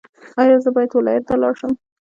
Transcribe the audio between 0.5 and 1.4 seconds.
زه باید ولایت ته